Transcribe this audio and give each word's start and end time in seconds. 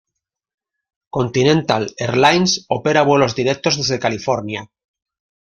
Continental 1.17 1.85
Airlines 2.05 2.57
opera 2.69 3.03
vuelos 3.03 3.35
directos 3.35 3.77
desde 3.77 3.99
California. 3.99 4.67